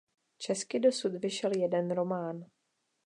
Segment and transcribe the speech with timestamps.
[0.37, 2.45] Česky dosud vyšel jeden román.